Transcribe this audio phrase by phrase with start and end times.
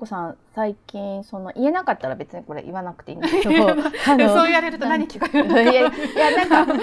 [0.00, 3.68] 子さん最近その言えなかったら別にこれ言わなくていいんだけど
[4.34, 5.54] そう言われると何聞かれるの？
[5.54, 5.90] かいやいや
[6.48, 6.78] なんかファ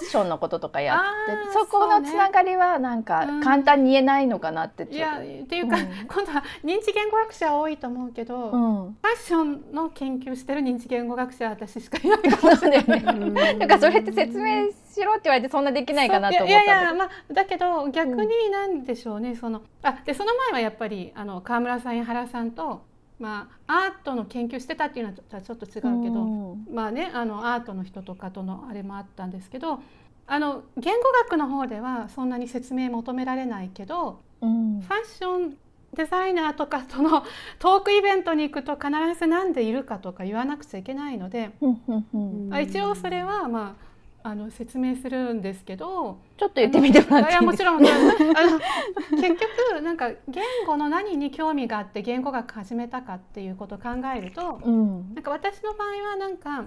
[0.00, 13.56] ッションのこととかやってそこのつながりはなんか簡単に言えないのかなっていやっていうか、うん、今度は認知言語学者多いと思うけど、うん、ファッションの研究してる認知言語学者は私しかいないかもしれない。
[13.56, 22.86] なんかそれって説明しろって言われてそんなできないかなと思ったいやいやまあだけど逆になんでしょうね、うん、そのあでその前はやっぱりあの川村さんや原さんと
[23.18, 29.80] まあ、アートの研究してたっていうのはちょっと違うけど、うん、まあねあのアートの人とかとのあれもあったんですけど
[30.26, 35.56] あの言語学の方ではそんなに説明求められないけど、うん、ファッション
[35.94, 37.24] デザイナーとかとの
[37.58, 43.87] トークイベントに行くと必ず何でいるかとか言わなくちゃいけないので、うん、一応それはまあ
[44.28, 47.86] あの説明するんですけどちょっと言ってみてもらっていいもちろんあの
[49.20, 49.36] 結
[49.72, 56.66] 局なんか言語の何に興味があって言語学始めたかっていうことを考えると、うん、なんか私の場合はなんか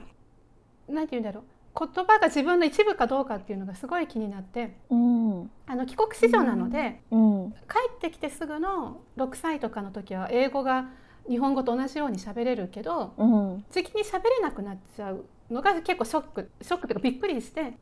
[0.89, 1.43] 何て言うんだろう
[1.77, 7.57] 言葉が自分の一部かどうかっていうのがすごい気になって、うん、あの帰国子女なので、うん、帰
[7.95, 10.89] ってきてすぐの6歳とかの時は英語が
[11.29, 17.73] 日本語と同じように喋れるけど、うん、時期に喋れなくなっちゃうのが結構ショックショックというかびっくりして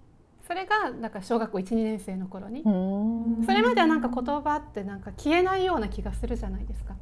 [0.48, 6.96] それがなんか小学校12年生の頃にそれまではなんか言葉ってなんか消えないような気がするじゃないですか。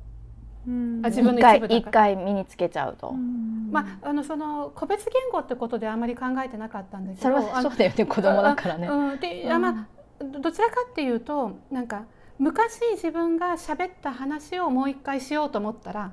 [0.67, 3.13] あ自分の一部一回身につけちゃうと。
[3.13, 7.35] まああのその個別言語ってことであまり考えてなかったんですけど。
[7.41, 8.87] それはそうだよね子供だからね。
[8.87, 9.87] うん、で、あまあ
[10.23, 12.05] どちらかっていうとなんか
[12.37, 16.11] 昔自分が喋った話をもう一回しようと思ったら、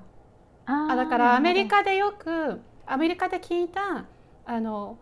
[0.67, 4.05] あだからアメリカでよくアメリカで聞いた
[4.47, 4.99] あの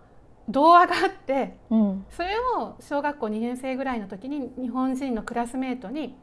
[0.48, 6.14] 童話があって、うん、それを小学校2年生ぐらいの時に日本人のクラスメートに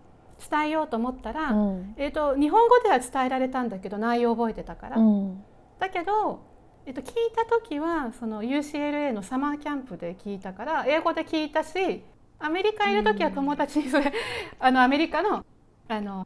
[0.49, 4.97] 伝えようと思ったら、うん、えーと、日本語では伝えられたんだけど内容覚えてたから。
[4.97, 5.43] うん、
[5.79, 6.41] だけど、
[6.85, 12.03] えーと、聞いた時はその UCLA のサマーキャンプで聞いたから英語で聞いたし
[12.39, 14.13] アメリカいる時は友達にそれ、
[14.59, 15.45] あのアメリカの
[15.87, 16.25] あの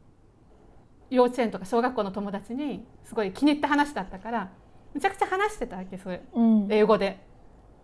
[1.10, 4.50] 幼稚園とか小学校の友達にすごい気に入った話だったから
[4.94, 7.18] めちゃくちゃ話してたわけそれ、うん、英語で。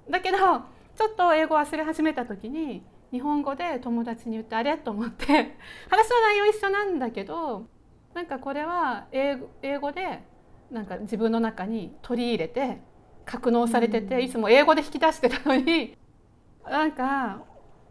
[0.09, 5.27] だけどちょっと英語忘れ始めた時に日本語で友達に言ってあれと思って
[5.89, 7.67] 話の内容一緒なんだけど
[8.15, 9.39] なんかこれは英
[9.79, 10.23] 語で
[10.71, 12.81] なんか自分の中に取り入れて
[13.25, 15.97] 格納されてて、うん、いつも英語で引き出してたのに
[16.69, 17.43] なんか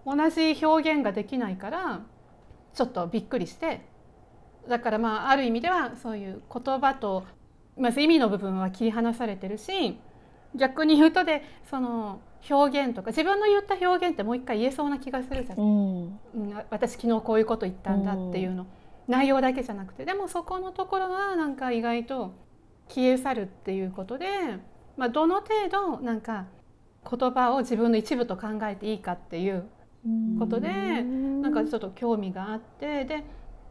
[0.05, 2.01] 同じ表現ができないから
[2.73, 3.87] ちょっとびっくりして。
[4.67, 7.25] だからまあある意味ではそういう言葉と
[7.79, 9.97] まず意味の部分は切り離されてるし
[10.55, 16.19] 逆に言うとでその表現とか自分の言った表現ってもう一回言えそうな気がするじゃない、うん、
[16.69, 18.67] 私昨日こういうこと言ったんだっていうの、うん、
[19.07, 20.05] 内容だけじゃなくて。
[20.05, 22.33] でもそこのところはなんか意外と
[22.87, 24.25] 消え去るっていうことで、
[24.97, 26.45] まあ、どの程度なんか
[27.09, 29.65] 言葉を自分の一部と考えていいかっていう
[30.39, 30.71] ことで、う
[31.03, 33.23] ん、なんかちょっと興味があってで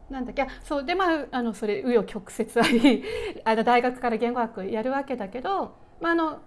[0.09, 0.47] なんだっけ？
[0.63, 3.03] そうでまああのそれ紆余曲折あり
[3.45, 6.39] あの大学から言語学やるわけだけど、まあ、あの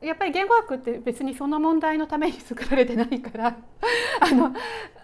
[0.00, 3.56] やっぱり言語学って別にその問題のために作られてないから
[4.20, 4.54] あの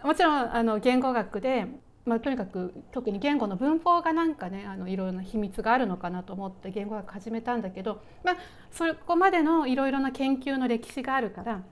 [0.05, 1.67] もちろんあの言語学で、
[2.05, 8.37] まあ、とにかく特に言語の文法がなんかねあのいろいろな秘密があるのかなと思って言語学始めたんだけど、まあ、
[8.71, 11.63] そこまでのいろいろな研究の歴史があるから。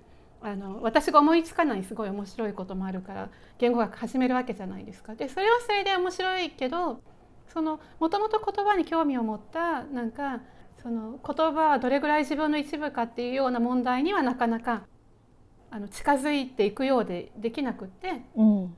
[0.40, 3.28] あの私が思いつかないすごい面白いこともあるから
[3.58, 5.14] 言語学始めるわけじゃないですか。
[5.14, 7.00] でそれはそれで面白いけど
[7.48, 10.40] そのもともと言葉に興味を持ったなんか
[10.82, 14.82] その言葉はどれぐらい自分の一部かっていうような問題にはなかなか
[15.70, 18.76] あの近づいていくようでできなくって、うん、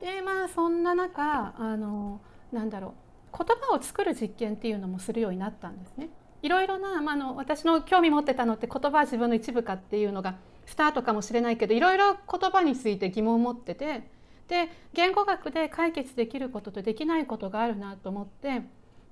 [0.00, 2.20] でまあそんな中あの
[2.52, 2.94] なんだろ
[3.32, 6.08] う言葉を作る実験っていうのもするようになったんですね。
[6.42, 14.08] いろいろな、まあ、の私の興味持ってたのって言葉は自分の一部かっていうのがスタートかもしれないけどいろいろ言葉について疑問を持ってて
[14.48, 18.62] で言語学で解決できることとできないことがあるなと思って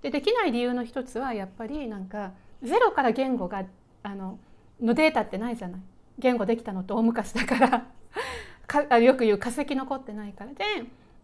[0.03, 3.65] でできない理由の一つはやっぱりなんかゼロから言語が
[4.03, 4.39] あの
[4.81, 5.81] のデータってないじゃない。
[6.19, 7.87] 言語できたのって大昔だから。
[8.67, 10.53] かよく言う化石残ってないから。
[10.53, 10.65] で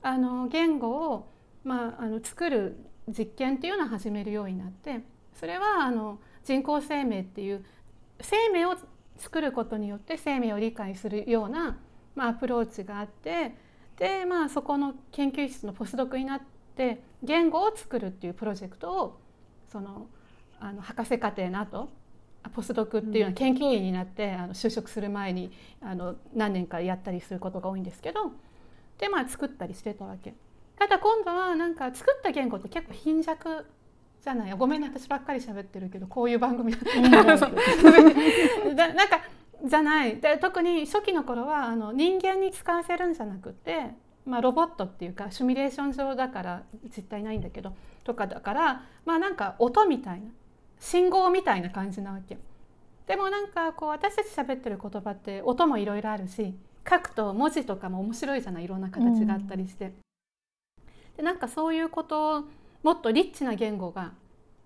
[0.02, 1.28] あの言語を、
[1.62, 2.76] まあ、あの作る
[3.08, 5.00] 実験っていうのを始めるようになって
[5.34, 7.64] それはあの人工生命っていう
[8.20, 8.76] 生命を
[9.16, 11.78] 作ることによって生命を理解するような、
[12.14, 13.54] まあ、アプローチがあって
[13.96, 16.40] で、まあ、そこの研究室のポスドクになっ
[16.76, 19.20] て言語を作るっていうプロジェクトを
[19.70, 20.06] その
[20.60, 21.90] あの博士課程の後
[22.52, 25.50] ポスドクっていうのは研究員になって、あの就職する前に
[25.80, 28.32] あの何年かやったりすることが多いんですけど
[28.98, 30.34] でまあ作ったりしてたわけ。
[30.76, 33.66] ただ今度はなんか作った言語って結構貧弱
[34.24, 34.52] じゃない。
[34.54, 36.72] ごめんね私ばっかり喋ってるけどこういう番組。
[37.12, 39.20] なんか
[39.62, 40.16] じゃない。
[40.16, 43.90] で特に初期の頃はあの人間に使わせるんじゃなくて、
[44.24, 50.30] まあ、ロボットっていうかシミュレーション上だから実態ないんだけどとかだからまあなんか音みたいな
[50.80, 52.38] 信号みたいな感じなわけ。
[53.06, 56.54] でもなんかこう私たち喋ってる言葉って音もいろいろあるし
[56.88, 58.64] 書くと文字とかも面白いじゃない。
[58.64, 59.84] いろんな形があったりして。
[59.84, 59.92] うん、
[61.18, 62.44] でなんかそういうことを
[62.84, 64.12] もっとリッチな言語が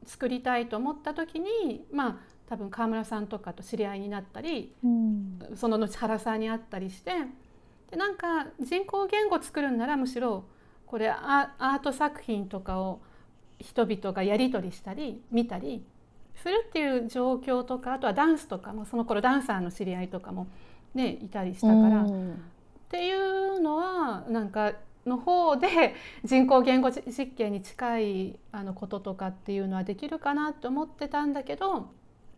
[0.04, 2.16] 作りたいと思った時にまあ
[2.48, 7.12] 多分川村さんとかと知り合いになったり、うん、その後原さんに会ったりして
[7.90, 10.44] でなんか人工言語作るんならむしろ
[10.86, 13.00] これアート作品とかを
[13.60, 15.84] 人々がやり取りしたり見たり
[16.42, 20.46] するっていう状況とかあとはダンスとかもその頃ダンサーの知り合いとかも
[20.94, 22.34] ねいたりしたから、うん、っ
[22.88, 24.72] ていうのはなんか
[25.08, 25.94] の方で
[26.24, 31.90] 人工言語実験に近いあのこととかっていうのはできるかなと思ってたんだけど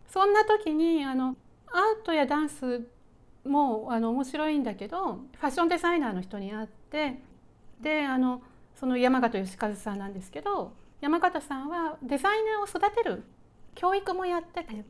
[0.09, 1.37] そんな時にあの
[1.67, 2.87] アートやダンス
[3.45, 7.21] もあの面白いんだけどファッションデザイナーの人に会って
[7.81, 8.43] であの
[8.75, 13.25] その山形義和さんなんですけど山形さんはデザイナーを育てる
[13.75, 14.85] 教育もやってて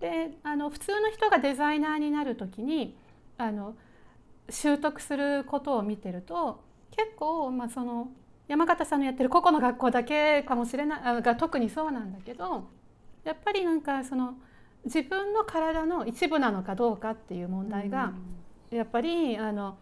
[0.00, 2.96] であの普通の人がデザイナーになる時に
[3.38, 3.74] あの
[4.50, 6.60] 習得することを見てると
[6.96, 8.08] 結構、まあ、その
[8.48, 12.68] 山形さんのやってる個々の学校だけかもしれないが特にそうなんだけど
[13.24, 14.34] やっぱりなんかその
[14.84, 18.12] 自分の体の一部なのかどうかっていう問題が、
[18.70, 19.76] やっぱりあの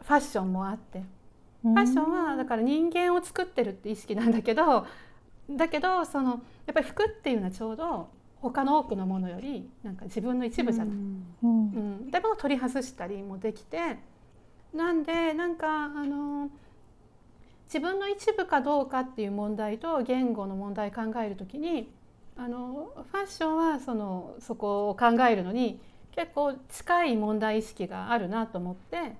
[0.00, 1.02] ファッションもあって。
[1.62, 4.86] ファッションはだから人間を作ってるって意識なんだけど
[5.50, 6.36] だけどそのや
[6.70, 8.08] っぱり服っていうのはちょうど
[8.40, 11.24] 他の多くのものよりなんか自分の一部じゃない、うん。
[11.42, 13.98] うん、でも取り外したりもできて
[14.74, 16.50] なんでなんかあの
[17.66, 21.90] 自分の一部かどうかっていう問題と言語の問題考えるときに
[22.36, 25.80] あのファッションはそのそこを考えるのに
[26.14, 29.16] 結構近い問題意識があるなと思って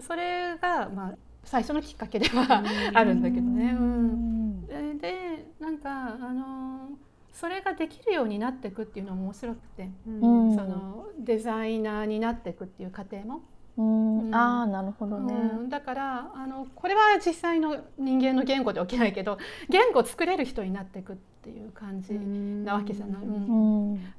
[0.00, 1.14] それがまあ
[1.44, 2.62] 最初のきっかけでは
[2.94, 3.72] あるんだけどね。
[3.72, 6.88] うん、でなんかあの
[7.32, 13.42] それができるようになっていくっていうのも面白くて、うん、そのデザイナーになっていくっていう過程も。
[13.76, 19.38] うん、あなるほどね、うん、だからあのこれは実際の人間の言語で起きないけど
[19.68, 23.22] 言語を作れる人になっていくっていう感じなわけじゃない。
[23.22, 24.14] うん。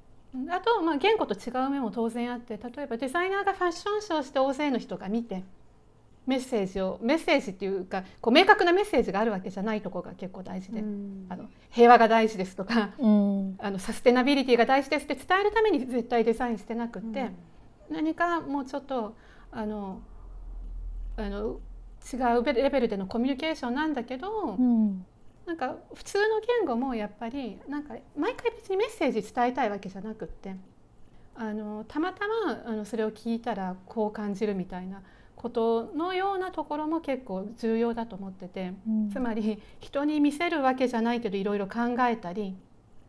[0.49, 5.43] あと、まあ、言語と違う面も当然あって例えばデザイナーがファッションショーして大勢の人が見て
[6.27, 17.29] メッセージをメッセージっていうかこう明確なメッセージがあるわけじゃないところが結構大事で、うん、あの平和が大事ですとか、うん、あのサステナビリティが大事ですって伝えるために絶対デザインしてなくて、
[17.89, 19.15] うん、何かもうちょっと
[19.55, 20.01] あの
[21.17, 21.59] あの
[22.13, 25.05] 違うレベルでのコミュニケーションなんだけど、うん、
[25.45, 30.55] なんか普通の言語もやっぱりなんか毎回別にメッセージ伝えたいわけじゃなくって
[31.35, 35.01] あのたまたまあのそれを聞いたらこう感じるみたいな。
[35.35, 42.55] ことのようなところも結構重要だと思ってて、うん、つまり人に見せるわけじゃないけどいろいろ考えたり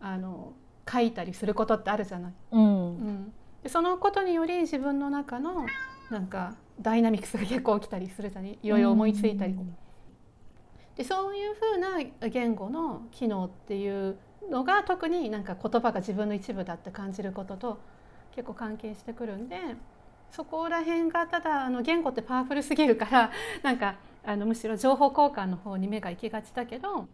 [0.00, 0.52] あの
[0.90, 2.32] 書いたりすることってあるじゃない。
[2.52, 3.32] うん、うん、
[3.62, 5.64] でそのことにより自分の中の
[6.10, 8.58] なんかダイナミクスが結構起きたりするじゃない？
[8.62, 9.52] いろいろ思いついたり。
[9.52, 9.76] うん、
[10.96, 14.16] でそういうふうな言語の機能っていう
[14.50, 17.80] のが特になんか言葉が自分の一部だって感じることと
[18.34, 19.58] 結構関係してくるんで
[20.30, 23.30] そこら辺がただあの言語ってパワフルすぎるから
[23.62, 27.08] なんかあのむしろ情報交換の方に目が行きがちだけど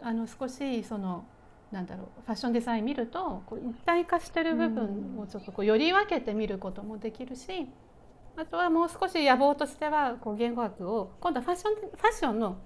[0.00, 1.24] あの少しその
[1.70, 7.68] なんだろうファッションデザイン見るとこう一体化してる部分をちょっとこうより分けて見ることもできるし
[8.36, 12.58] あとはもう少し野望としてはこう言語学を今度はファッションファッションの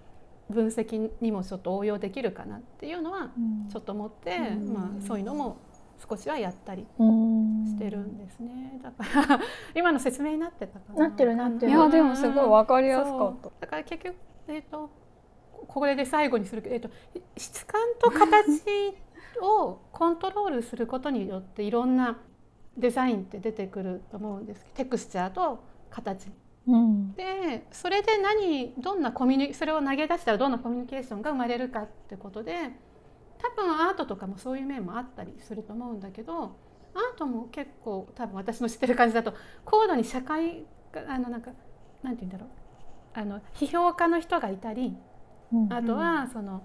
[0.51, 3.31] 分析にもちょっと応用できるかなっていうのは
[3.71, 5.59] ちょっと思って、まあ、そういうのも
[6.09, 8.81] 少しはやったりしてるんですね。
[8.83, 9.41] だから
[9.75, 11.09] 今の説明になってたかな。
[11.09, 11.73] なってるなってる。
[11.73, 13.51] いやでもすごいわかりやすかった。
[13.61, 14.17] だから結局
[14.49, 14.91] えっ、ー、と
[15.69, 16.91] これで最後にするけど、えっ、ー、と
[17.37, 18.95] 質感と形
[19.43, 22.19] をコントロールすることによっていろんな
[22.77, 24.65] デザインって出てくると思うんです。
[24.65, 26.29] けど、テクスチャーと形。
[26.67, 32.55] うん、でそれで何どんなコミュニそれを投げ出したらどんなコミュニケーションが生まれるかってことで
[33.39, 36.57] 多分アートとかもそういう面もあったりすると思うんだけど
[36.95, 39.35] アートも結構多分私の知ってる感じだと
[39.65, 40.67] 高度に社会
[41.09, 41.51] あのなんか
[42.03, 42.49] なんて言うんだろう。
[43.13, 44.97] あの批評家の人がいたり、
[45.53, 45.65] うん。
[45.65, 46.63] うん、あとはその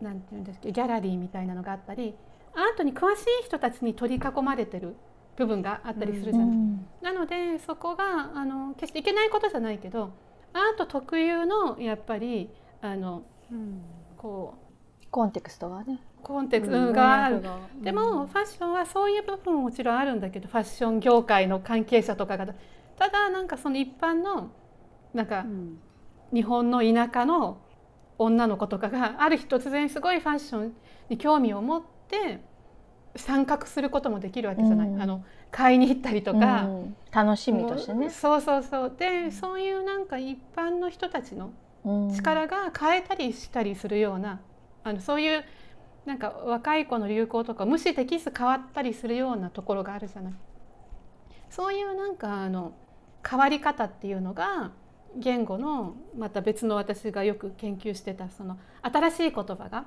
[0.00, 2.14] なんて言うんですかギャラリーみたいなのがあったり
[2.54, 4.96] アートに詳しい人たちに取り囲まれてる
[5.36, 6.48] 部分があったりするじゃない。
[6.48, 10.12] うん、なのでそこがあの決していけないことじゃないけど
[10.52, 12.50] アート特有のやっぱり
[12.80, 13.82] あの、うん、
[14.16, 14.54] こ
[15.02, 16.00] うコンテクストがね。
[16.22, 17.36] コンテクストがある、
[17.76, 22.46] うん、でもファッションはそういう部分ももちろんあるんだけどファッション業界の関係者とかが。
[22.98, 24.50] ただなんかその一般の
[25.12, 25.46] なんか、
[26.32, 27.58] 日本の田舎の
[28.18, 30.72] 女の子とかがある日突然すごいファッション
[31.08, 32.40] に興味を持って
[33.16, 38.10] 参画することもできるわけじゃない、うん、あの買いに行ったりとか、うん、楽しみとしてね。
[38.10, 38.92] そうそうそう。
[38.98, 41.52] でそういうなんか一般の人たちの
[42.14, 44.40] 力が変えたりしたりするような
[44.84, 45.44] あのそういう
[46.04, 50.34] なんか若い子の流行とか無視できず変わったりするようなところがあるじゃない。
[51.50, 52.72] そういうなんかあの
[53.28, 54.72] 変わり方っていうのが
[55.16, 59.86] 言語のまた別の私がよく研究してたその新しい言葉が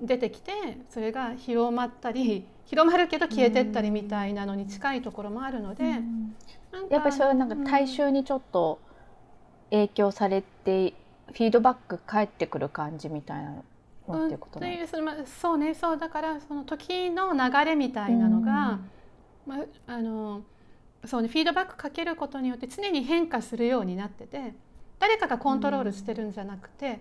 [0.00, 0.52] 出てきて
[0.88, 5.84] それが広まったり広まるけど消えてったりみたいなのに近いところもあるので、
[6.88, 8.80] やっぱりそれはなんか大衆にちょっと
[9.70, 10.94] 影響されて、
[11.32, 13.50] フィードバック返ってくる感じみたいな
[14.08, 14.86] のっていうことね。
[15.26, 18.78] そうねそうだからその時の流れみたいなのが、
[19.46, 20.42] まあ、あの
[21.04, 24.54] そうねフィードバックかけることによって常に変化するようになってて
[25.00, 27.00] 誰かがコントロールしてるんじゃなくて。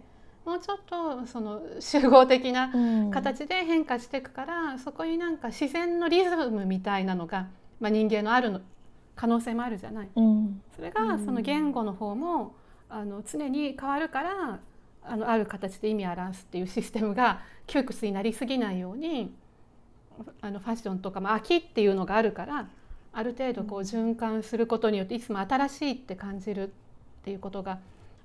[0.49, 2.71] もうちょっとその集合的な
[3.11, 8.61] 形で変化していくから、うん、そこになんか自然のリズムみたいなのが、まあ、人間のあるの
[9.15, 10.09] 可能性もあるじゃない。
[10.15, 12.55] うん、それがその言語の方も
[12.89, 14.59] あの常に変わるから
[15.03, 19.31] あのある形で意味を表すっていうシステムが窮屈になりすぎないように
[20.41, 22.67] あのファッションとかも秋っていうのがあるから
[23.13, 26.71] ある程度こう循環することによっていつも新しいって感じるっ
[27.23, 27.77] ていうことが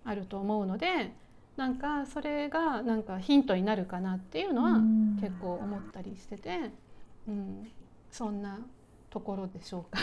[0.05, 1.13] あると思うので
[1.57, 4.81] なんかそれがなんかヒントになるかなっていうのは
[5.21, 6.71] 結構思ったりしてて、
[7.29, 7.69] うん、
[8.11, 8.59] そんな
[9.11, 9.99] ところでしょうか。